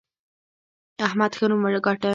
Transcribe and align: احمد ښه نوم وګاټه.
احمد 1.07 1.31
ښه 1.37 1.45
نوم 1.49 1.61
وګاټه. 1.63 2.09